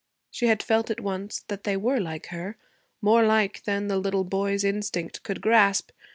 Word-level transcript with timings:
She 0.31 0.47
had 0.47 0.63
felt 0.63 0.89
at 0.89 0.99
once 0.99 1.41
that 1.47 1.63
they 1.63 1.77
were 1.77 1.99
like 1.99 2.25
her; 2.33 2.57
more 3.03 3.23
like 3.23 3.65
than 3.65 3.85
the 3.85 3.99
little 3.99 4.23
boy's 4.23 4.63
instinct 4.63 5.21
could 5.21 5.41
grasp. 5.41 5.91